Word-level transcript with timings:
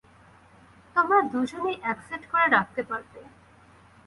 তোমরা 0.95 1.19
দুজনই 1.31 1.75
এক 1.91 1.97
সেট 2.07 2.23
করে 2.31 2.47
রাখতে 2.47 2.81
পারবে। 2.89 3.19